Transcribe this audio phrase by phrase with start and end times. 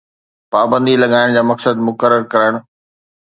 [0.53, 2.51] پابندي لڳائڻ جا مقصد مقرر ڪرڻ